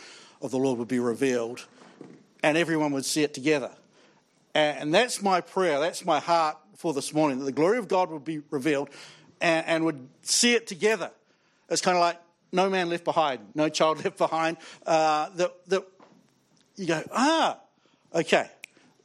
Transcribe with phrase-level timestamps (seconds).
[0.41, 1.65] of the Lord would be revealed
[2.43, 3.71] and everyone would see it together.
[4.54, 8.09] And that's my prayer, that's my heart for this morning, that the glory of God
[8.09, 8.89] would be revealed
[9.39, 11.11] and, and would see it together.
[11.69, 12.19] It's kind of like
[12.51, 14.57] no man left behind, no child left behind.
[14.86, 15.83] Uh, that, that
[16.75, 17.59] you go, ah,
[18.14, 18.50] okay,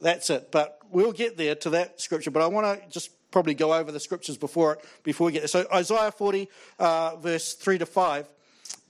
[0.01, 0.51] that's it.
[0.51, 2.31] But we'll get there to that scripture.
[2.31, 5.39] But I want to just probably go over the scriptures before it before we get
[5.39, 5.47] there.
[5.47, 6.47] So Isaiah 40,
[6.79, 8.27] uh, verse 3 to 5.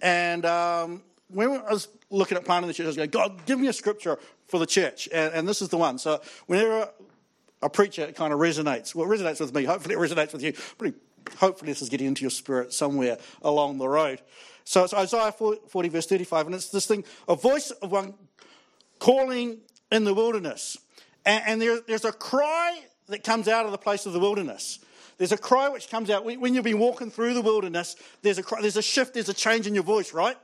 [0.02, 1.02] And um,
[1.34, 3.74] when I was looking at planning the church, I was going, God, give me a
[3.74, 5.10] scripture for the church.
[5.12, 5.98] And, and this is the one.
[5.98, 6.90] So whenever
[7.62, 9.64] a preacher it kind of resonates, well, it resonates with me.
[9.64, 10.54] Hopefully, it resonates with you.
[10.78, 10.98] Pretty,
[11.38, 14.22] hopefully, this is getting into your spirit somewhere along the road.
[14.66, 18.14] So it's Isaiah 40, verse 35, and it's this thing a voice of one
[19.00, 19.60] calling
[19.92, 20.78] in the wilderness.
[21.26, 24.80] And, and there, there's a cry that comes out of the place of the wilderness.
[25.18, 27.96] There's a cry which comes out when you've been walking through the wilderness.
[28.22, 30.38] There's a, cry, there's a shift, there's a change in your voice, right?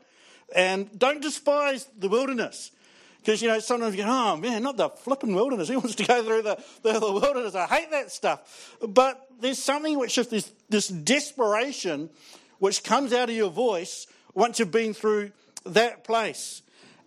[0.55, 2.71] And don't despise the wilderness.
[3.19, 5.67] Because, you know, sometimes you go, oh man, not the flipping wilderness.
[5.67, 7.53] Who wants to go through the, the, the wilderness?
[7.53, 8.77] I hate that stuff.
[8.87, 12.09] But there's something which is this, this desperation
[12.59, 15.31] which comes out of your voice once you've been through
[15.65, 16.61] that place.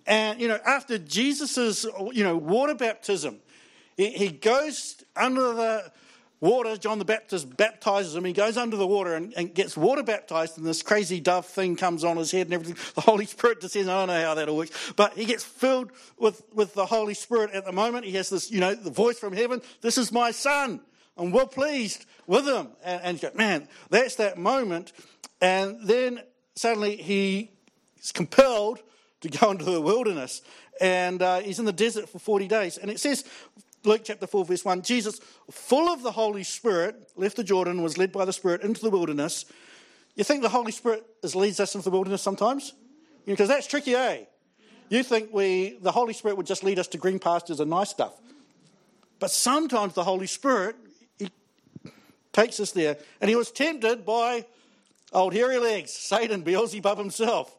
[0.07, 3.39] And, you know, after Jesus' you know, water baptism,
[3.97, 5.93] he goes under the,
[6.43, 8.25] water, John the Baptist baptizes him.
[8.25, 11.77] He goes under the water and, and, gets water baptized, and this crazy dove thing
[11.77, 12.77] comes on his head and everything.
[12.95, 13.89] The Holy Spirit descends.
[13.89, 17.15] I don't know how that all works, but he gets filled with, with the Holy
[17.15, 18.05] Spirit at the moment.
[18.05, 20.81] He has this, you know, the voice from heaven This is my son.
[21.17, 22.69] I'm well pleased with him.
[22.85, 24.93] And, and you go, man, that's that moment.
[25.41, 26.21] And then
[26.57, 27.53] suddenly he
[28.01, 28.83] is compelled
[29.21, 30.43] to go into the wilderness.
[30.81, 32.79] And uh, he's in the desert for 40 days.
[32.79, 33.25] And it says,
[33.85, 35.21] Luke chapter 4, verse 1 Jesus,
[35.51, 38.91] full of the Holy Spirit, left the Jordan, was led by the Spirit into the
[38.91, 39.45] wilderness.
[40.15, 42.75] You think the Holy Spirit is, leads us into the wilderness sometimes?
[43.27, 44.25] Because that's tricky, eh?
[44.89, 47.91] You think we, the Holy Spirit would just lead us to green pastures and nice
[47.91, 48.13] stuff.
[49.19, 50.77] But sometimes the Holy Spirit,
[51.19, 51.31] He
[52.33, 52.99] takes us there.
[53.21, 54.45] And He was tempted by
[55.13, 57.57] old hairy legs, Satan, Beelzebub himself.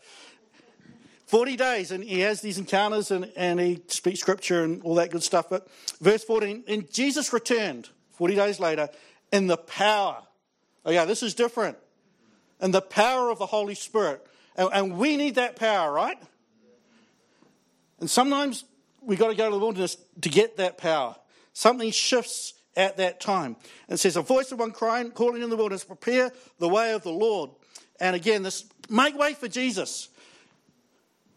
[1.26, 5.12] 40 days, and he has these encounters and, and he speaks scripture and all that
[5.12, 5.50] good stuff.
[5.50, 5.68] But
[6.02, 8.90] verse 14, and Jesus returned 40 days later
[9.32, 10.22] in the power.
[10.86, 11.78] Oh, yeah, this is different.
[12.62, 14.26] In the power of the Holy Spirit.
[14.56, 16.18] And, and we need that power, right?
[18.00, 18.66] And sometimes
[19.02, 21.16] we've got to go to the wilderness to get that power.
[21.54, 23.56] Something shifts at that time.
[23.88, 26.94] And it says, A voice of one crying, calling in the wilderness, prepare the way
[26.94, 27.52] of the Lord.
[28.00, 30.10] And again, this make way for Jesus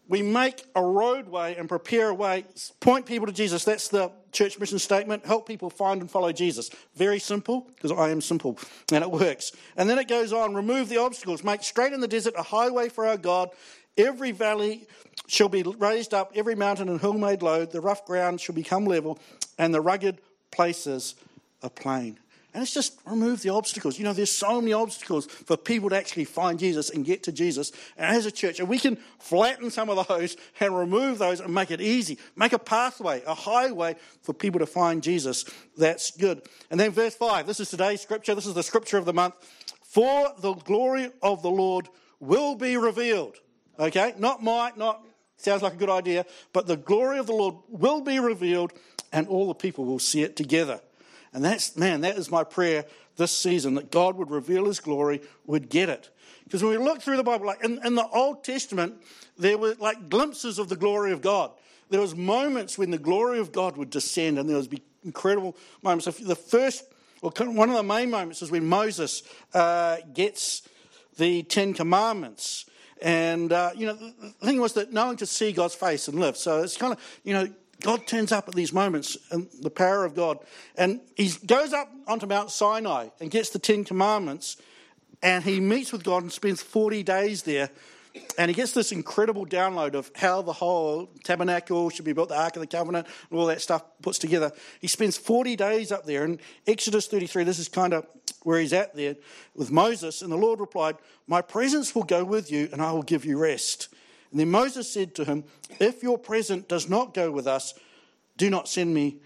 [0.09, 2.45] we make a roadway and prepare a way,
[2.79, 3.65] point people to Jesus.
[3.65, 5.25] That's the church mission statement.
[5.25, 6.69] Help people find and follow Jesus.
[6.95, 8.57] Very simple, because I am simple,
[8.91, 9.51] and it works.
[9.75, 12.89] And then it goes on remove the obstacles, make straight in the desert a highway
[12.89, 13.49] for our God.
[13.97, 14.87] Every valley
[15.27, 17.65] shall be raised up, every mountain and hill made low.
[17.65, 19.19] The rough ground shall become level,
[19.57, 20.19] and the rugged
[20.51, 21.15] places
[21.61, 22.19] a plain.
[22.57, 23.99] And it's just remove the obstacles.
[23.99, 27.31] You know, there's so many obstacles for people to actually find Jesus and get to
[27.31, 27.71] Jesus.
[27.95, 31.69] And as a church, we can flatten some of those and remove those and make
[31.69, 35.45] it easy, make a pathway, a highway for people to find Jesus.
[35.77, 36.41] That's good.
[36.71, 38.33] And then verse 5, this is today's scripture.
[38.33, 39.35] This is the scripture of the month.
[39.83, 41.87] For the glory of the Lord
[42.19, 43.35] will be revealed.
[43.79, 44.15] Okay?
[44.17, 48.01] Not might, not sounds like a good idea, but the glory of the Lord will
[48.01, 48.73] be revealed
[49.13, 50.81] and all the people will see it together.
[51.37, 52.83] And that's, man, that is my prayer
[53.15, 56.09] this season that God would reveal his glory, would get it.
[56.45, 58.95] Because when we look through the Bible, like in, in the Old Testament,
[59.37, 61.51] there were like glimpses of the glory of God.
[61.91, 65.55] There was moments when the glory of God would descend, and there was be incredible
[65.83, 66.05] moments.
[66.17, 66.85] The first,
[67.21, 69.21] well, one of the main moments is when Moses
[69.53, 70.67] uh, gets
[71.17, 72.65] the Ten Commandments.
[72.99, 76.19] And, uh, you know, the thing was that no one could see God's face and
[76.19, 76.35] live.
[76.35, 77.47] So it's kind of, you know,
[77.81, 80.39] God turns up at these moments and the power of God.
[80.75, 84.57] And he goes up onto Mount Sinai and gets the Ten Commandments
[85.21, 87.69] and he meets with God and spends 40 days there.
[88.37, 92.39] And he gets this incredible download of how the whole tabernacle should be built, the
[92.39, 94.51] Ark of the Covenant, and all that stuff puts together.
[94.79, 96.25] He spends 40 days up there.
[96.25, 98.07] In Exodus 33, this is kind of
[98.41, 99.17] where he's at there
[99.55, 100.23] with Moses.
[100.23, 100.95] And the Lord replied,
[101.27, 103.89] My presence will go with you, and I will give you rest.
[104.31, 105.43] And then Moses said to him,
[105.79, 107.73] If your presence does not go with us,
[108.37, 109.17] Do not send me,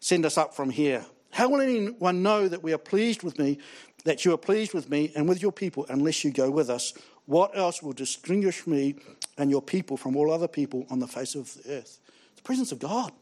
[0.00, 1.06] send us up from here.
[1.30, 3.58] How will anyone know that we are pleased with me,
[4.04, 6.92] that you are pleased with me and with your people, unless you go with us?
[7.26, 8.96] What else will distinguish me
[9.36, 12.00] and your people from all other people on the face of the earth?
[12.36, 13.12] The presence of God.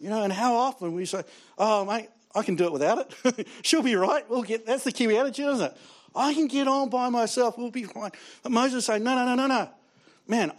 [0.00, 1.22] You know, and how often we say,
[1.58, 3.46] oh, mate, I can do it without it.
[3.62, 4.28] She'll be right.
[4.30, 5.76] We'll get, that's the Kiwi attitude, isn't it?
[6.14, 7.58] I can get on by myself.
[7.58, 8.10] We'll be fine.
[8.42, 9.68] But Moses saying, no, no, no, no, no.
[10.26, 10.52] Man,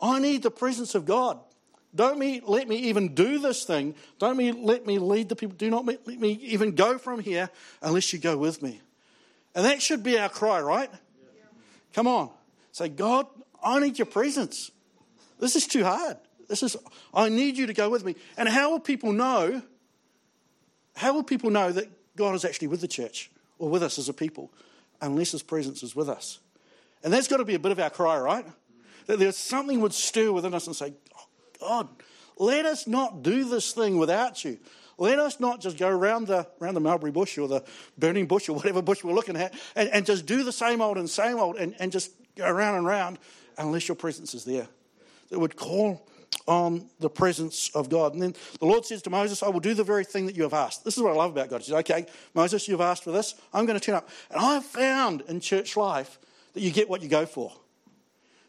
[0.00, 1.38] I need the presence of God.
[1.94, 3.94] Don't me, let me even do this thing.
[4.18, 5.56] Don't me, let me lead the people.
[5.56, 7.50] Do not let me even go from here
[7.82, 8.80] unless you go with me.
[9.54, 10.90] And that should be our cry, right?
[10.92, 11.42] Yeah.
[11.94, 12.30] Come on.
[12.72, 13.26] Say, God,
[13.62, 14.70] I need your presence.
[15.40, 16.18] This is too hard.
[16.48, 16.76] This is,
[17.12, 18.14] I need you to go with me.
[18.36, 19.62] And how will people know?
[20.96, 24.08] How will people know that God is actually with the church or with us as
[24.08, 24.52] a people
[25.00, 26.38] unless his presence is with us?
[27.02, 28.44] And that's got to be a bit of our cry, right?
[29.08, 31.26] That there's something would stir within us and say, oh,
[31.60, 31.88] God,
[32.38, 34.58] let us not do this thing without you.
[34.96, 37.64] Let us not just go around the, around the mulberry bush or the
[37.96, 40.98] burning bush or whatever bush we're looking at and, and just do the same old
[40.98, 43.18] and same old and, and just go around and round
[43.56, 44.68] unless your presence is there.
[45.30, 46.06] It would call
[46.46, 48.14] on the presence of God.
[48.14, 50.42] And then the Lord says to Moses, I will do the very thing that you
[50.42, 50.84] have asked.
[50.84, 51.58] This is what I love about God.
[51.58, 53.34] He says, Okay, Moses, you've asked for this.
[53.52, 54.08] I'm going to turn up.
[54.30, 56.18] And I've found in church life
[56.54, 57.52] that you get what you go for,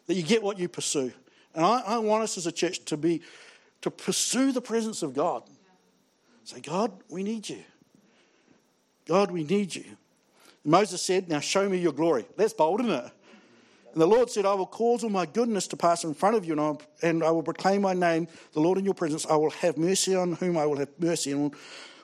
[0.09, 1.11] that you get what you pursue.
[1.53, 3.21] And I, I want us as a church to be
[3.81, 5.43] to pursue the presence of God.
[6.43, 7.63] Say, God, we need you.
[9.07, 9.85] God, we need you.
[10.65, 12.25] Moses said, Now show me your glory.
[12.37, 13.11] That's bold, isn't it?
[13.93, 16.43] And the Lord said, I will cause all my goodness to pass in front of
[16.43, 19.27] you, and I, will, and I will proclaim my name, the Lord, in your presence.
[19.27, 21.53] I will have mercy on whom I will have mercy, and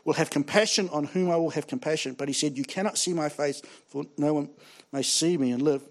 [0.03, 2.13] will have compassion on whom I will have compassion.
[2.13, 4.51] But he said, You cannot see my face, for no one
[4.91, 5.81] may see me and live.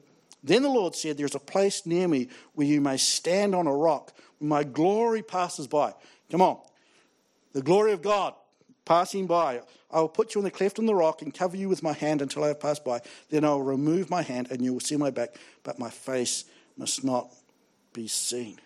[0.44, 3.74] Then the Lord said, There's a place near me where you may stand on a
[3.74, 5.94] rock when my glory passes by.
[6.30, 6.60] Come on.
[7.54, 8.34] The glory of God
[8.84, 9.62] passing by.
[9.90, 11.94] I will put you in the cleft in the rock and cover you with my
[11.94, 13.00] hand until I have passed by.
[13.30, 16.44] Then I will remove my hand and you will see my back, but my face
[16.76, 17.30] must not
[17.94, 18.58] be seen.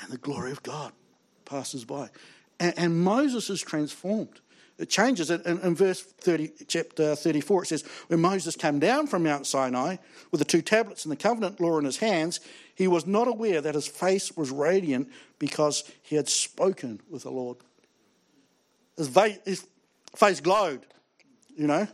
[0.00, 0.92] And the glory of God
[1.46, 2.10] passes by.
[2.60, 4.40] And, and Moses is transformed.
[4.78, 7.62] It changes it in, in verse 30, chapter 34.
[7.62, 9.96] It says, When Moses came down from Mount Sinai
[10.30, 12.38] with the two tablets and the covenant law in his hands,
[12.76, 15.10] he was not aware that his face was radiant
[15.40, 17.56] because he had spoken with the Lord.
[18.96, 19.08] His,
[19.44, 19.66] his
[20.14, 20.86] face glowed,
[21.56, 21.88] you know.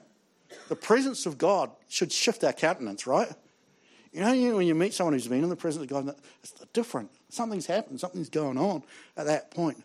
[0.69, 3.29] The presence of God should shift our countenance, right?
[4.13, 7.11] You know, when you meet someone who's been in the presence of God, it's different.
[7.31, 8.83] Something's happened, something's going on
[9.17, 9.83] at that point.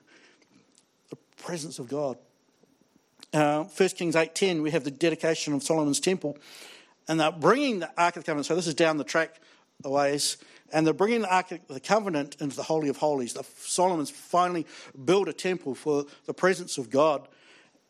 [1.09, 2.17] The presence of God
[3.33, 6.37] uh, 1 Kings 8.10, we have the dedication of Solomon's temple.
[7.07, 8.45] And they're bringing the Ark of the Covenant.
[8.45, 9.39] So this is down the track
[9.83, 10.37] a ways.
[10.71, 13.33] And they're bringing the Ark of the Covenant into the Holy of Holies.
[13.33, 14.67] The, Solomon's finally
[15.05, 17.27] built a temple for the presence of God.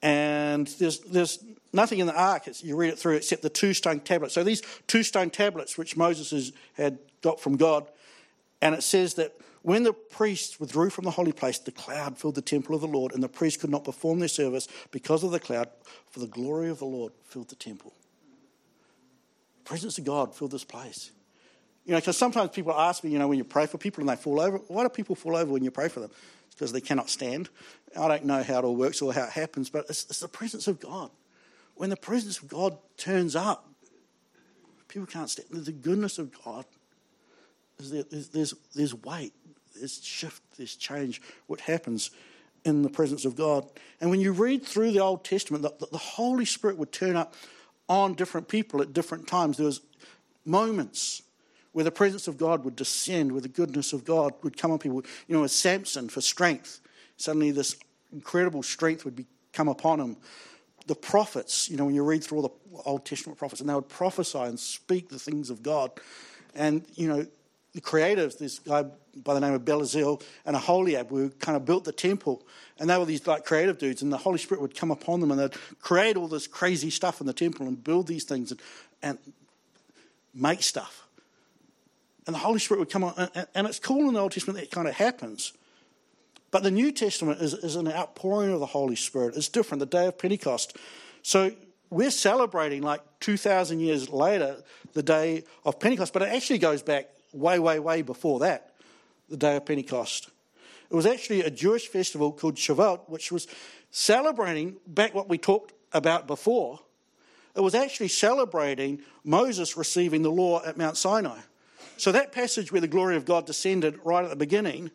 [0.02, 1.44] And there's, there's
[1.74, 4.34] nothing in the Ark, you read it through, except the two stone tablets.
[4.34, 7.86] So these two stone tablets, which Moses has, had got from God,
[8.62, 12.36] and it says that when the priests withdrew from the holy place, the cloud filled
[12.36, 15.32] the temple of the Lord, and the priests could not perform their service because of
[15.32, 15.70] the cloud,
[16.10, 17.94] for the glory of the Lord filled the temple.
[19.58, 21.12] The presence of God filled this place.
[21.86, 24.10] You know, because sometimes people ask me, you know, when you pray for people and
[24.10, 26.12] they fall over, why do people fall over when you pray for them?
[26.46, 27.50] It's because they cannot stand.
[28.00, 30.28] I don't know how it all works or how it happens, but it's, it's the
[30.28, 31.10] presence of God.
[31.76, 33.68] When the presence of God turns up,
[34.88, 35.48] people can't stand.
[35.52, 36.66] The goodness of God
[37.80, 39.34] there's, there's, there's weight,
[39.76, 42.12] there's shift, there's change, what happens
[42.66, 43.66] in the presence of God.
[44.02, 47.34] And when you read through the Old Testament, the, the Holy Spirit would turn up
[47.88, 49.58] on different people at different times.
[49.58, 49.82] There was
[50.46, 51.22] moments
[51.72, 54.80] where the presence of God would descend, where the goodness of God would come on
[54.80, 55.04] people.
[55.28, 56.82] You know, as Samson for strength,
[57.18, 57.78] suddenly this
[58.12, 60.18] incredible strength would be, come upon him.
[60.88, 63.76] The prophets, you know, when you read through all the Old Testament prophets, and they
[63.76, 65.92] would prophesy and speak the things of God.
[66.56, 67.28] And, you know,
[67.74, 68.86] the creatives, this guy
[69.24, 72.46] by the name of Bezalel and Aholiab, who kind of built the temple.
[72.80, 75.32] And they were these like creative dudes, and the Holy Spirit would come upon them
[75.32, 78.62] and they'd create all this crazy stuff in the temple and build these things and,
[79.02, 79.18] and
[80.34, 81.08] make stuff.
[82.26, 84.60] And the Holy Spirit would come on, and, and it's cool in the Old Testament
[84.60, 85.54] that kind of happens.
[86.52, 89.36] But the New Testament is, is an outpouring of the Holy Spirit.
[89.36, 90.78] It's different, the day of Pentecost.
[91.22, 91.52] So
[91.90, 97.10] we're celebrating like 2,000 years later the day of Pentecost, but it actually goes back
[97.34, 98.74] way, way, way before that,
[99.30, 100.30] the day of Pentecost.
[100.90, 103.48] It was actually a Jewish festival called Shavuot, which was
[103.92, 106.80] celebrating back what we talked about before.
[107.56, 111.40] It was actually celebrating Moses receiving the law at Mount Sinai.
[111.98, 114.92] So that passage where the glory of God descended right at the beginning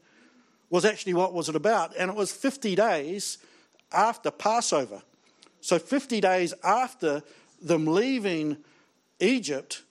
[0.70, 1.94] was actually what was it about.
[1.96, 3.38] And it was 50 days
[3.92, 5.02] after Passover.
[5.60, 7.22] So 50 days after
[7.62, 8.58] them leaving
[9.20, 9.82] Egypt,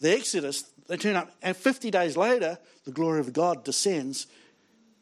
[0.00, 4.26] the Exodus, they turn up, and 50 days later, the glory of God descends,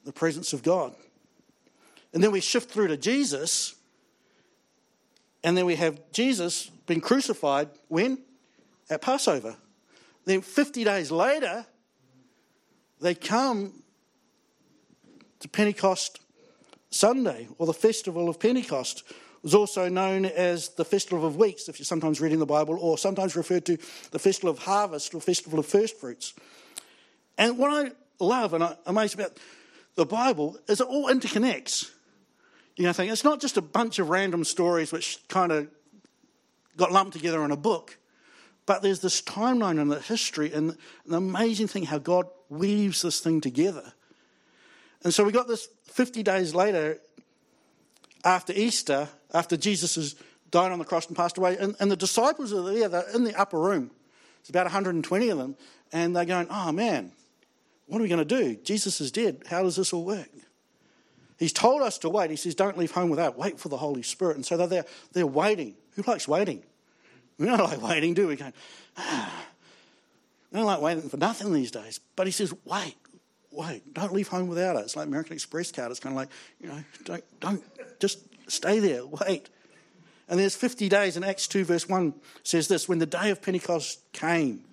[0.05, 0.95] the presence of God.
[2.13, 3.75] And then we shift through to Jesus,
[5.43, 8.19] and then we have Jesus being crucified when?
[8.89, 9.57] At Passover.
[10.25, 11.67] Then 50 days later,
[13.01, 13.83] they come
[15.41, 16.21] to Pentecost
[16.91, 19.03] Sunday, or the festival of Pentecost,
[19.45, 22.97] was also known as the Festival of Weeks, if you're sometimes reading the Bible, or
[22.97, 23.77] sometimes referred to
[24.11, 26.33] the Festival of Harvest or Festival of First Fruits.
[27.37, 29.37] And what I love and I'm amazed about
[29.97, 31.91] the Bible is it all interconnects.
[32.77, 35.69] You know, think it's not just a bunch of random stories which kind of
[36.79, 37.99] got lumped together in a book,
[38.65, 43.21] but there's this timeline and the history and the amazing thing how God weaves this
[43.21, 43.93] thing together.
[45.03, 46.99] And so we got this 50 days later
[48.25, 50.15] after Easter, after Jesus has
[50.51, 53.25] died on the cross and passed away, and, and the disciples are there, they're in
[53.25, 53.91] the upper room.
[54.41, 55.57] It's about 120 of them,
[55.93, 57.13] and they're going, Oh man,
[57.87, 58.57] what are we going to do?
[58.57, 59.43] Jesus is dead.
[59.49, 60.29] How does this all work?
[61.39, 62.31] He's told us to wait.
[62.31, 63.37] He says, Don't leave home without.
[63.37, 64.37] Wait for the Holy Spirit.
[64.37, 65.75] And so they're there, they're waiting.
[65.97, 66.63] Who likes waiting?
[67.39, 68.37] We don't like waiting, do we?
[68.37, 68.53] Going,
[68.97, 69.45] ah.
[70.53, 71.99] We don't like waiting for nothing these days.
[72.15, 72.95] But he says, Wait,
[73.51, 74.81] wait, don't leave home without it.
[74.81, 75.91] It's like American Express card.
[75.91, 76.29] It's kind of like,
[76.61, 79.51] you know, don't, don't, just stay there, wait.
[80.29, 83.43] And there's 50 days, and Acts 2, verse 1 says this When the day of
[83.43, 84.65] Pentecost came,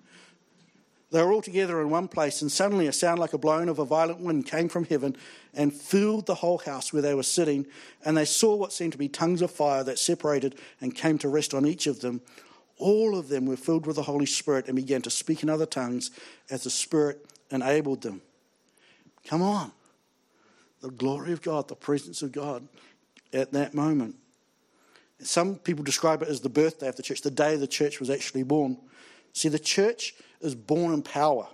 [1.12, 3.78] they were all together in one place, and suddenly a sound like a blowing of
[3.78, 5.14] a violent wind came from heaven
[5.52, 7.66] and filled the whole house where they were sitting.
[8.02, 11.28] And they saw what seemed to be tongues of fire that separated and came to
[11.28, 12.22] rest on each of them.
[12.78, 15.66] All of them were filled with the Holy Spirit and began to speak in other
[15.66, 16.10] tongues
[16.48, 18.22] as the Spirit enabled them.
[19.26, 19.70] Come on.
[20.80, 22.66] The glory of God, the presence of God
[23.32, 24.16] at that moment.
[25.20, 28.10] Some people describe it as the birthday of the church, the day the church was
[28.10, 28.78] actually born.
[29.32, 31.46] See, the church is born in power.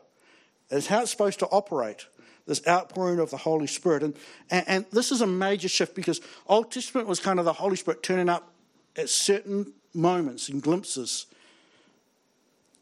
[0.70, 2.06] It's how it's supposed to operate,
[2.46, 4.02] this outpouring of the Holy Spirit.
[4.02, 4.16] And,
[4.50, 7.76] and, and this is a major shift because Old Testament was kind of the Holy
[7.76, 8.52] Spirit turning up
[8.96, 11.26] at certain moments and glimpses.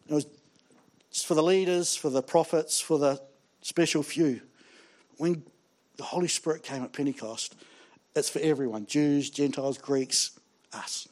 [0.08, 0.26] It was
[1.24, 3.20] for the leaders, for the prophets, for the
[3.62, 4.40] special few
[5.18, 5.42] when
[5.96, 7.56] the Holy Spirit came at Pentecost,
[8.16, 10.38] it's for everyone Jews, Gentiles, Greeks,
[10.72, 11.08] us.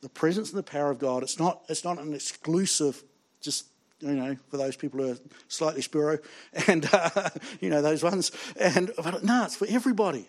[0.00, 3.02] The presence and the power of God, it's not, it's not an exclusive,
[3.40, 3.66] just,
[4.00, 5.16] you know, for those people who are
[5.48, 6.18] slightly spiro
[6.66, 8.32] and, uh, you know, those ones.
[8.58, 10.28] And, but no, it's for everybody.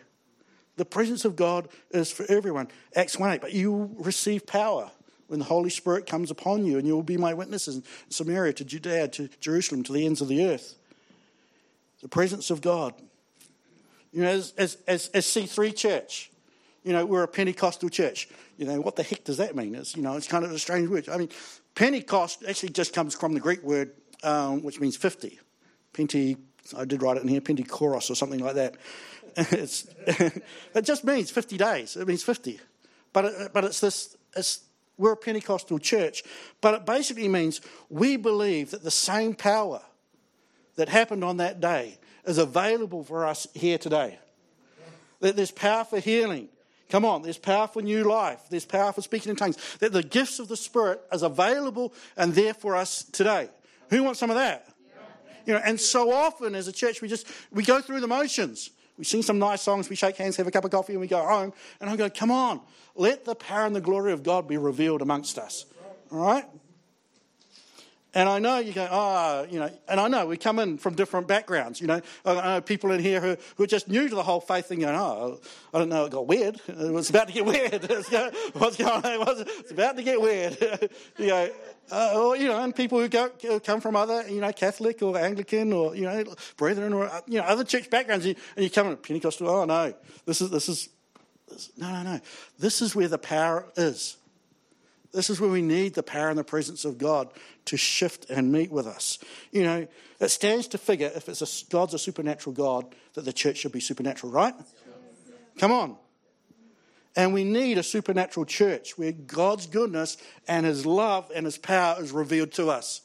[0.77, 2.67] The presence of God is for everyone.
[2.95, 4.91] Acts 1 8, but you will receive power
[5.27, 8.53] when the Holy Spirit comes upon you, and you will be my witnesses in Samaria,
[8.53, 10.75] to Judea, to Jerusalem, to the ends of the earth
[12.05, 12.93] the presence of God.
[14.15, 16.31] You know, as, as, as, as C3 Church,
[16.85, 18.29] you know, we're a Pentecostal church.
[18.57, 19.75] You know, what the heck does that mean?
[19.75, 21.09] It's, you know, it's kind of a strange word.
[21.09, 21.27] I mean,
[21.75, 23.91] Pentecost actually just comes from the Greek word,
[24.23, 25.37] um, which means 50.
[25.93, 26.37] Pente,
[26.77, 28.77] I did write it in here, Pentecoros or something like that.
[29.35, 31.97] it's, it just means 50 days.
[31.97, 32.61] It means 50.
[33.11, 34.61] But, it, but it's this, it's,
[34.97, 36.23] we're a Pentecostal church,
[36.61, 39.81] but it basically means we believe that the same power–
[40.75, 44.19] that happened on that day is available for us here today.
[45.19, 46.49] That there's power for healing.
[46.89, 48.41] Come on, there's power for new life.
[48.49, 49.57] There's power for speaking in tongues.
[49.79, 53.49] That the gifts of the Spirit is available and there for us today.
[53.89, 54.67] Who wants some of that?
[55.45, 58.71] You know, and so often as a church, we just we go through the motions.
[58.97, 61.07] We sing some nice songs, we shake hands, have a cup of coffee, and we
[61.07, 61.53] go home.
[61.81, 62.61] And I go, come on,
[62.95, 65.65] let the power and the glory of God be revealed amongst us.
[66.11, 66.45] All right?
[68.15, 70.77] And I know you go, ah, oh, you know, and I know we come in
[70.77, 71.81] from different backgrounds.
[71.81, 74.39] You know, I know people in here who, who are just new to the whole
[74.39, 75.41] faith thing going, oh,
[75.73, 76.61] I don't know, it got weird.
[76.85, 77.83] It was about to get weird.
[78.53, 79.45] What's going on?
[79.59, 80.57] It's about to get weird.
[81.17, 81.49] you know,
[81.91, 83.29] uh, or, you know, and people who go,
[83.59, 86.23] come from other, you know, Catholic or Anglican or, you know,
[86.55, 89.93] Brethren or, you know, other church backgrounds, and you come in Pentecostal, oh, no,
[90.25, 90.89] this is, this is,
[91.49, 92.19] this, no, no, no.
[92.57, 94.17] This is where the power is.
[95.15, 97.29] This is where we need the power and the presence of God
[97.65, 99.17] to shift and meet with us.
[99.51, 99.87] You know,
[100.19, 103.71] it stands to figure if it's a, God's a supernatural God, that the church should
[103.71, 104.53] be supernatural, right?
[105.57, 105.95] Come on.
[107.15, 110.17] And we need a supernatural church where God's goodness
[110.49, 113.01] and His love and His power is revealed to us.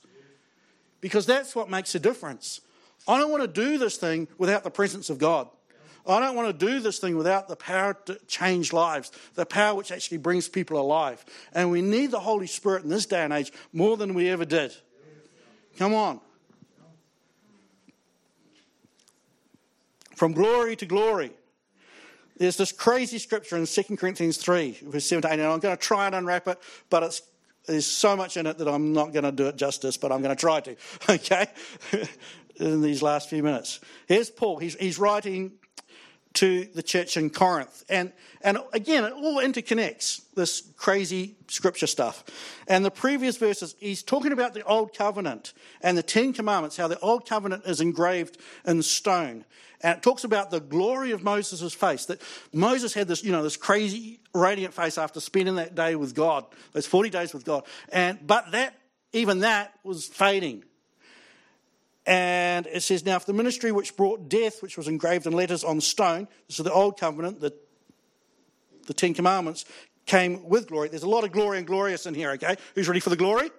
[1.00, 2.60] Because that's what makes a difference.
[3.06, 5.48] I don't want to do this thing without the presence of God.
[6.06, 9.74] I don't want to do this thing without the power to change lives, the power
[9.74, 11.24] which actually brings people alive.
[11.52, 14.44] And we need the Holy Spirit in this day and age more than we ever
[14.44, 14.74] did.
[15.78, 16.20] Come on.
[20.20, 21.32] from glory to glory.
[22.36, 25.74] There's this crazy scripture in 2 Corinthians 3, verse 7 to 8, and I'm going
[25.74, 26.58] to try and unwrap it,
[26.90, 27.22] but it's,
[27.64, 30.20] there's so much in it that I'm not going to do it justice, but I'm
[30.20, 30.76] going to try to,
[31.08, 31.46] okay,
[32.56, 33.80] in these last few minutes.
[34.08, 34.58] Here's Paul.
[34.58, 35.52] He's, he's writing
[36.34, 37.84] to the church in Corinth.
[37.88, 42.24] And, and again, it all interconnects, this crazy scripture stuff.
[42.68, 46.88] And the previous verses, he's talking about the Old Covenant and the Ten Commandments, how
[46.88, 49.44] the Old Covenant is engraved in stone.
[49.82, 52.20] And it talks about the glory of Moses' face, that
[52.52, 56.44] Moses had this, you know, this crazy, radiant face after spending that day with God,
[56.72, 57.64] those 40 days with God.
[57.90, 58.74] And, but that,
[59.12, 60.64] even that was fading.
[62.06, 65.64] And it says, Now, if the ministry which brought death, which was engraved in letters
[65.64, 67.54] on stone, is the Old Covenant, the,
[68.86, 69.64] the Ten Commandments,
[70.06, 70.88] came with glory.
[70.88, 72.56] There's a lot of glory and glorious in here, okay?
[72.74, 73.50] Who's ready for the glory?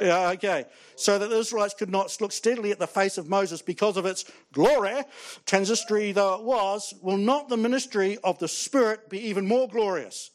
[0.00, 0.64] Yeah, okay.
[0.96, 4.06] So that the Israelites could not look steadily at the face of Moses because of
[4.06, 5.02] its glory,
[5.46, 10.30] transitory though it was, will not the ministry of the Spirit be even more glorious?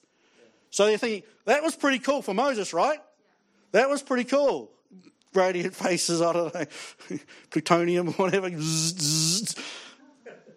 [0.69, 2.99] So they're thinking, that was pretty cool for Moses, right?
[3.71, 4.71] That was pretty cool
[5.37, 6.65] radiant faces, I don't know,
[7.49, 8.49] plutonium, whatever.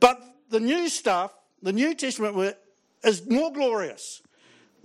[0.01, 1.33] But the new stuff,
[1.63, 2.57] the New Testament,
[3.05, 4.23] is more glorious.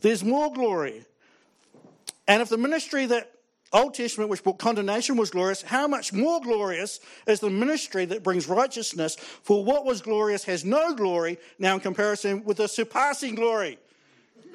[0.02, 1.06] There's more glory.
[2.28, 3.32] And if the ministry that
[3.74, 8.24] Old Testament, which brought condemnation, was glorious, how much more glorious is the ministry that
[8.24, 9.16] brings righteousness?
[9.16, 13.78] For what was glorious has no glory now in comparison with the surpassing glory.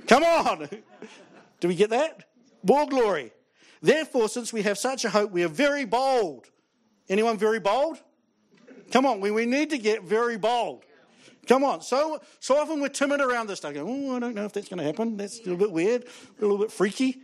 [0.07, 0.69] Come on.
[1.61, 2.25] Do we get that?
[2.63, 3.33] More glory.
[3.83, 6.47] Therefore, since we have such a hope, we are very bold.
[7.09, 7.99] Anyone very bold?
[8.91, 10.85] Come on, we, we need to get very bold.
[11.47, 11.81] Come on.
[11.81, 13.75] So, so often we're timid around this stuff.
[13.77, 15.17] oh, I don't know if that's going to happen.
[15.17, 17.23] That's a little bit weird, a little bit freaky.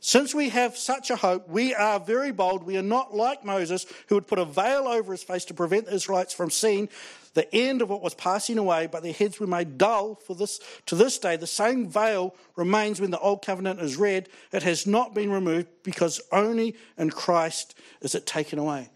[0.00, 2.62] Since we have such a hope, we are very bold.
[2.62, 5.86] We are not like Moses, who would put a veil over his face to prevent
[5.86, 6.88] the Israelites from seeing
[7.36, 10.58] the end of what was passing away, but their heads were made dull for this
[10.86, 11.36] to this day.
[11.36, 14.30] The same veil remains when the old covenant is read.
[14.52, 18.88] It has not been removed because only in Christ is it taken away.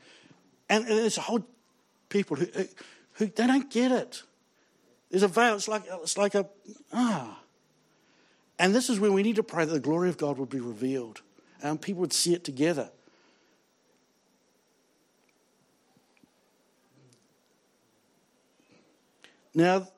[0.70, 1.46] And there's a whole
[2.08, 2.46] people who,
[3.12, 4.22] who they don't get it.
[5.10, 5.56] There's a veil.
[5.56, 6.46] It's like it's like a
[6.94, 7.38] ah.
[8.58, 10.60] And this is where we need to pray that the glory of God would be
[10.60, 11.20] revealed
[11.62, 12.90] and people would see it together.
[19.54, 19.88] Now,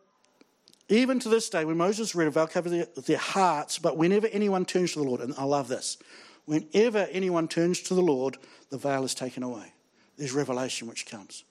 [0.88, 4.64] even to this day, when Moses read, I'll cover their, their hearts, but whenever anyone
[4.64, 5.96] turns to the Lord, and I love this,
[6.44, 8.36] whenever anyone turns to the Lord,
[8.70, 9.72] the veil is taken away.
[10.16, 11.44] There's revelation which comes.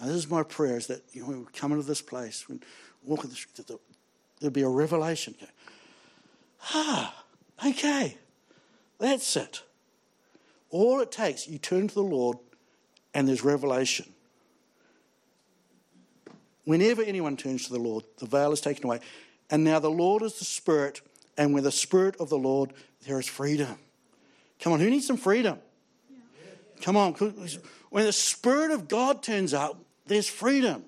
[0.00, 2.48] And this is my prayer is that you know, when we come into this place,
[2.48, 2.62] when
[3.04, 3.78] walk in the street, that
[4.40, 5.34] there'll be a revelation.
[6.74, 7.24] Ah,
[7.64, 8.16] okay,
[8.98, 9.62] that's it.
[10.70, 12.38] All it takes, you turn to the Lord,
[13.12, 14.06] and there's revelation.
[16.70, 19.00] Whenever anyone turns to the Lord, the veil is taken away.
[19.50, 21.00] And now the Lord is the Spirit,
[21.36, 22.72] and with the Spirit of the Lord,
[23.08, 23.76] there is freedom.
[24.60, 25.58] Come on, who needs some freedom?
[26.08, 26.16] Yeah.
[26.80, 27.14] Come on.
[27.14, 30.84] When the Spirit of God turns up, there's freedom.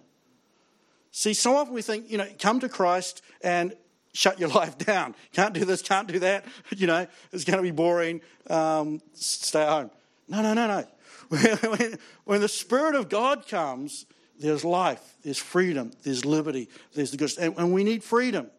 [1.10, 3.74] See, so often we think, you know, come to Christ and
[4.12, 5.16] shut your life down.
[5.32, 6.44] Can't do this, can't do that.
[6.76, 8.20] You know, it's going to be boring.
[8.48, 9.90] Um, stay at home.
[10.28, 10.86] No, no, no, no.
[11.56, 14.06] when, when the Spirit of God comes,
[14.42, 17.32] there's life, there's freedom, there's liberty, there's the good.
[17.38, 18.50] And, and we need freedom.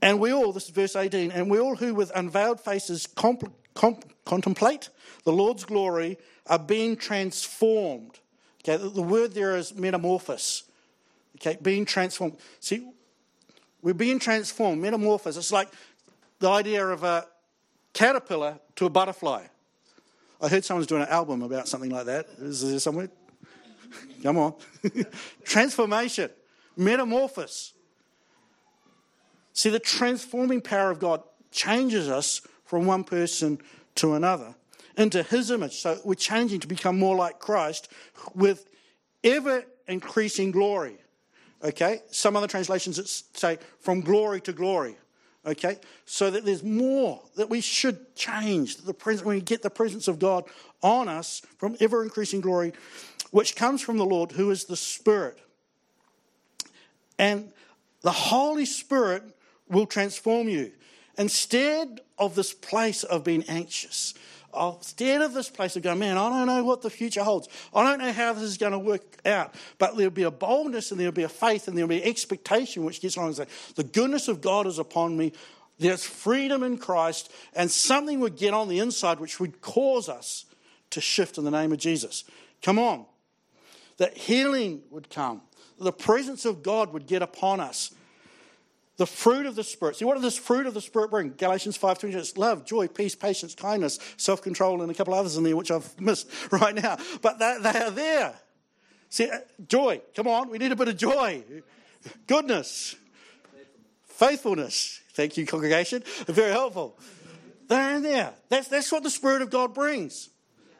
[0.00, 3.52] And we all, this is verse 18, and we all who with unveiled faces comp,
[4.24, 4.90] contemplate
[5.24, 8.18] the Lord's glory are being transformed.
[8.64, 10.64] Okay, the, the word there is metamorphosis.
[11.36, 12.36] Okay, being transformed.
[12.60, 12.88] See,
[13.82, 15.36] we're being transformed, metamorphosis.
[15.36, 15.68] It's like
[16.38, 17.26] the idea of a
[17.92, 19.46] caterpillar to a butterfly.
[20.40, 22.26] I heard someone's doing an album about something like that.
[22.38, 23.10] Is there somewhere?
[24.22, 24.54] Come on.
[25.44, 26.30] Transformation,
[26.76, 27.72] metamorphosis.
[29.52, 33.58] See, the transforming power of God changes us from one person
[33.96, 34.54] to another
[34.96, 35.80] into his image.
[35.80, 37.88] So we're changing to become more like Christ
[38.34, 38.68] with
[39.24, 40.98] ever increasing glory.
[41.64, 42.02] Okay?
[42.10, 44.96] Some other translations say from glory to glory.
[45.46, 45.78] Okay?
[46.04, 48.76] So that there's more that we should change.
[48.76, 50.44] The presence, when we get the presence of God
[50.82, 52.72] on us from ever increasing glory
[53.30, 55.38] which comes from the Lord, who is the Spirit.
[57.18, 57.52] And
[58.02, 59.22] the Holy Spirit
[59.68, 60.72] will transform you.
[61.16, 64.14] Instead of this place of being anxious,
[64.58, 67.48] instead of this place of going, man, I don't know what the future holds.
[67.74, 69.54] I don't know how this is going to work out.
[69.78, 73.00] But there'll be a boldness and there'll be a faith and there'll be expectation which
[73.00, 75.32] gets along and say, the goodness of God is upon me.
[75.80, 80.44] There's freedom in Christ, and something would get on the inside which would cause us
[80.90, 82.24] to shift in the name of Jesus.
[82.62, 83.06] Come on.
[83.98, 85.42] That healing would come,
[85.78, 87.94] the presence of God would get upon us.
[88.96, 89.94] The fruit of the Spirit.
[89.94, 91.34] See, what does this fruit of the Spirit bring?
[91.36, 95.44] Galatians five 5.20, it's love, joy, peace, patience, kindness, self-control, and a couple others in
[95.44, 96.96] there which I've missed right now.
[97.22, 98.34] But they, they are there.
[99.08, 100.00] See, uh, joy.
[100.16, 101.44] Come on, we need a bit of joy.
[102.26, 102.96] Goodness.
[104.06, 105.00] Faithfulness.
[105.12, 106.02] Thank you, congregation.
[106.26, 106.98] Very helpful.
[107.68, 108.34] They're in there.
[108.48, 110.28] That's, that's what the Spirit of God brings.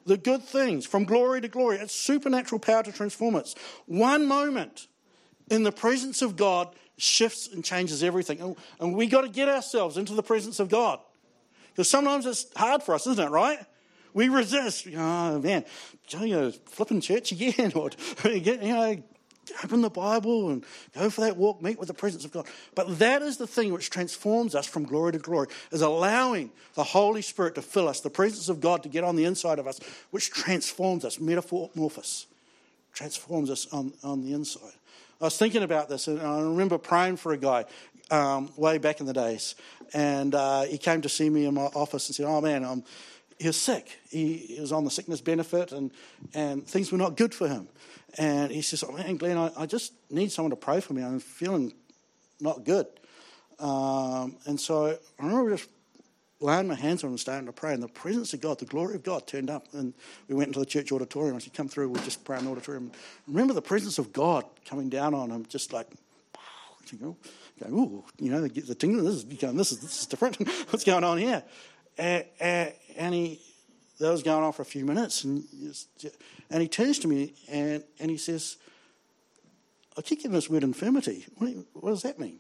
[0.08, 1.76] The good things from glory to glory.
[1.76, 3.54] It's supernatural power to transform us.
[3.84, 4.86] One moment
[5.50, 8.56] in the presence of God shifts and changes everything.
[8.80, 10.98] And we got to get ourselves into the presence of God.
[11.68, 13.58] Because sometimes it's hard for us, isn't it, right?
[14.14, 14.88] We resist.
[14.96, 15.66] Oh, man,
[16.18, 17.90] you know, flipping church again, or
[18.24, 19.02] you know,
[19.64, 22.46] open the Bible and go for that walk, meet with the presence of God.
[22.74, 26.84] But that is the thing which transforms us from glory to glory, is allowing the
[26.84, 29.66] Holy Spirit to fill us, the presence of God to get on the inside of
[29.66, 29.80] us,
[30.10, 32.26] which transforms us, metamorphosis,
[32.92, 34.72] transforms us on, on the inside.
[35.20, 37.64] I was thinking about this, and I remember praying for a guy
[38.10, 39.54] um, way back in the days.
[39.94, 42.84] And uh, he came to see me in my office and said, Oh man, I'm,
[43.38, 43.98] he was sick.
[44.10, 45.92] He, he, was on the sickness benefit, and,
[46.34, 47.68] and things were not good for him.
[48.16, 51.02] And he says, oh, Man, Glenn, I, I just need someone to pray for me.
[51.02, 51.72] I'm feeling
[52.40, 52.86] not good.
[53.58, 55.68] Um, and so I remember just
[56.40, 58.64] laying my hands on him and starting to pray, and the presence of God, the
[58.64, 59.66] glory of God turned up.
[59.72, 59.92] And
[60.28, 61.36] we went into the church auditorium.
[61.36, 62.92] I said, Come through, we'll just pray in the auditorium.
[63.26, 65.88] remember the presence of God coming down on him, just like,
[66.92, 67.16] you
[67.60, 70.36] going, ooh, you know, the, the tingling, this is, going, this is, this is different.
[70.70, 71.42] What's going on here?
[71.96, 72.24] And,
[72.96, 73.40] and he,
[73.98, 75.44] that was going on for a few minutes, and,
[76.50, 78.56] and he turns to me and, and he says,
[79.96, 81.26] I keep getting this word infirmity.
[81.36, 82.38] What, what does that mean?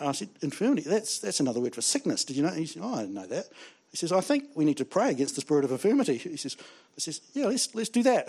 [0.00, 2.24] I said, infirmity, that's, that's another word for sickness.
[2.24, 2.50] Did you know?
[2.50, 3.46] He said, oh, I didn't know that.
[3.90, 6.18] He says, I think we need to pray against the spirit of infirmity.
[6.18, 8.28] He says, I says yeah, let's, let's do that.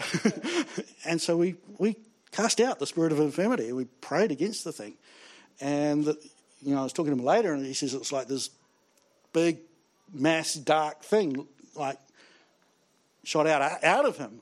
[1.06, 1.96] and so we, we
[2.32, 3.72] cast out the spirit of infirmity.
[3.72, 4.96] We prayed against the thing.
[5.60, 6.18] And, the,
[6.62, 8.52] you know, I was talking to him later, and he says it's like this
[9.34, 9.60] big,
[10.14, 11.98] mass, dark thing, like
[13.24, 14.42] shot out, out of him.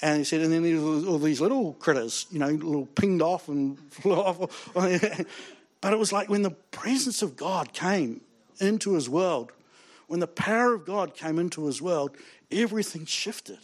[0.00, 3.22] And he said, and then there was all these little critters, you know, little pinged
[3.22, 4.74] off and flew off.
[5.80, 8.20] But it was like when the presence of God came
[8.60, 9.52] into his world,
[10.08, 12.16] when the power of God came into his world,
[12.50, 13.58] everything shifted.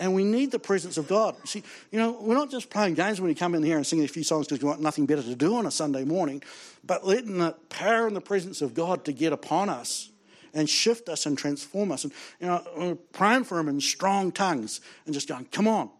[0.00, 1.36] And we need the presence of God.
[1.46, 4.02] See, you know, we're not just playing games when we come in here and sing
[4.02, 6.42] a few songs because we want nothing better to do on a Sunday morning,
[6.82, 10.10] but letting the power and the presence of God to get upon us
[10.54, 12.04] and shift us and transform us.
[12.04, 15.68] And, you know, uh, we're praying for Him in strong tongues and just going, come
[15.68, 15.90] on,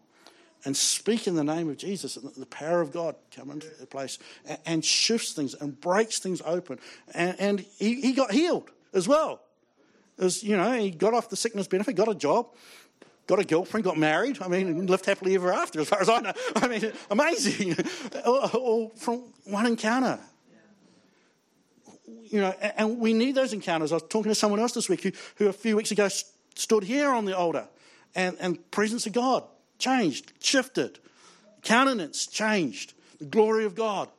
[0.65, 3.85] and speak in the name of Jesus, and the power of God come into the
[3.85, 6.79] place and, and shifts things and breaks things open.
[7.13, 9.41] And, and he, he, got healed as well.
[10.17, 12.47] As you know, he got off the sickness benefit, got a job,
[13.27, 14.41] got a girlfriend, got married.
[14.41, 16.33] I mean, lived happily ever after, as far as I know.
[16.55, 17.75] I mean, amazing.
[18.25, 20.19] all, all from one encounter.
[22.23, 23.91] You know, and we need those encounters.
[23.91, 26.09] I was talking to someone else this week who, who a few weeks ago
[26.55, 27.67] stood here on the altar
[28.15, 29.43] and, and presence of God
[29.79, 30.99] changed, shifted,
[31.61, 34.09] countenance changed, the glory of God.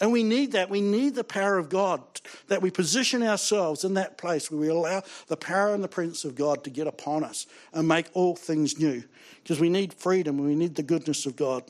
[0.00, 0.70] And we need that.
[0.70, 2.02] We need the power of God,
[2.48, 6.24] that we position ourselves in that place where we allow the power and the presence
[6.24, 9.04] of God to get upon us and make all things new.
[9.42, 11.64] Because we need freedom, and we need the goodness of God.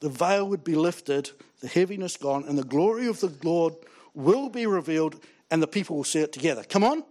[0.00, 3.74] The veil would be lifted, the heaviness gone, and the glory of the Lord
[4.14, 6.64] will be revealed, and the people will see it together.
[6.64, 7.04] Come on.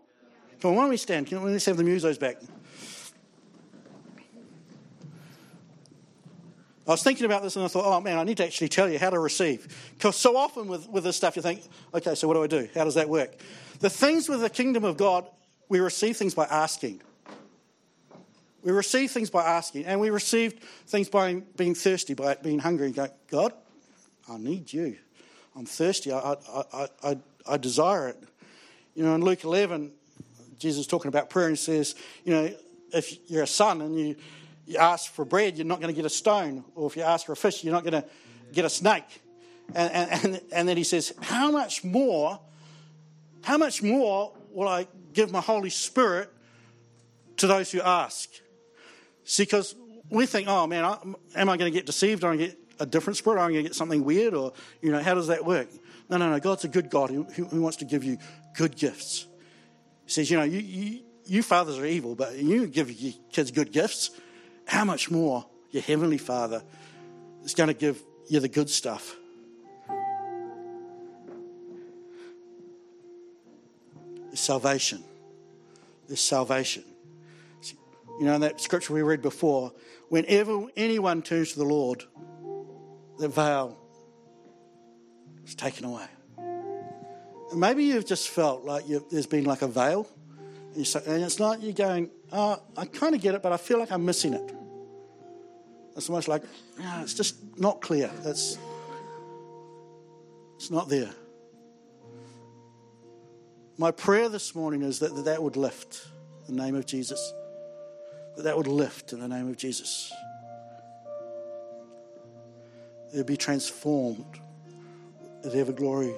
[0.59, 1.27] Come on, why don't we stand?
[1.27, 2.37] Can we, let's have the musos back.
[6.89, 8.89] I was thinking about this and I thought, oh man, I need to actually tell
[8.89, 9.91] you how to receive.
[9.93, 11.61] Because so often with, with this stuff, you think,
[11.93, 12.67] okay, so what do I do?
[12.73, 13.35] How does that work?
[13.79, 15.27] The things with the kingdom of God,
[15.69, 17.01] we receive things by asking.
[18.63, 22.87] We receive things by asking, and we received things by being thirsty, by being hungry,
[22.87, 23.53] and going, God,
[24.29, 24.97] I need you.
[25.55, 26.11] I'm thirsty.
[26.11, 26.35] I,
[26.73, 27.17] I, I,
[27.47, 28.23] I, desire it.
[28.95, 29.91] You know, in Luke 11,
[30.57, 32.53] Jesus is talking about prayer and says, you know,
[32.93, 34.15] if you're a son and you
[34.69, 36.63] you ask for bread, you're not going to get a stone.
[36.75, 38.07] Or if you ask for a fish, you're not going to
[38.53, 39.21] get a snake.
[39.73, 42.39] And, and, and then he says, How much more,
[43.41, 46.31] how much more will I give my Holy Spirit
[47.37, 48.29] to those who ask?
[49.29, 49.75] See, because
[50.09, 50.83] we think, oh man,
[51.35, 52.23] am I going to get deceived?
[52.23, 53.37] Am I going to get a different spirit?
[53.37, 54.33] Am I going to get something weird?
[54.33, 55.67] Or, you know, how does that work?
[56.09, 56.39] No, no, no.
[56.39, 58.17] God's a good God who, who wants to give you
[58.57, 59.27] good gifts.
[60.05, 63.51] He says, you know, you, you, you fathers are evil, but you give your kids
[63.51, 64.09] good gifts
[64.65, 66.63] how much more your Heavenly Father
[67.43, 69.15] is going to give you the good stuff?
[74.25, 75.03] There's salvation.
[76.07, 76.83] There's salvation.
[78.19, 79.71] You know, in that scripture we read before,
[80.09, 82.03] whenever anyone turns to the Lord,
[83.17, 83.77] the veil
[85.45, 86.05] is taken away.
[86.37, 90.05] And maybe you've just felt like there's been like a veil,
[90.75, 93.79] and, and it's not you're going, oh, I kind of get it, but I feel
[93.79, 94.53] like I'm missing it.
[95.95, 96.43] It's almost like,
[96.77, 98.11] yeah, it's just not clear.
[98.25, 98.57] It's,
[100.55, 101.11] it's not there.
[103.77, 106.05] My prayer this morning is that that would lift
[106.47, 107.33] the name of Jesus.
[108.43, 110.11] That would lift in the name of Jesus.
[113.13, 114.39] It would be transformed.
[115.43, 116.13] With ever glory.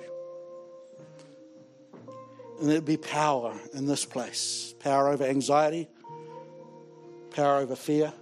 [2.60, 4.74] And there'd be power in this place.
[4.80, 5.88] Power over anxiety,
[7.32, 8.14] power over fear,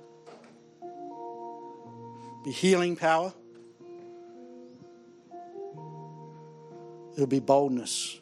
[2.44, 3.34] be healing power,
[7.16, 8.20] there'll be boldness